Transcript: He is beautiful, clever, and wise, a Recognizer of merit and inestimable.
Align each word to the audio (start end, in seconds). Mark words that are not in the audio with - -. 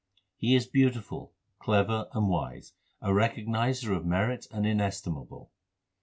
He 0.35 0.55
is 0.55 0.65
beautiful, 0.65 1.31
clever, 1.59 2.07
and 2.11 2.27
wise, 2.27 2.73
a 3.03 3.09
Recognizer 3.11 3.95
of 3.95 4.03
merit 4.03 4.47
and 4.49 4.65
inestimable. 4.65 5.51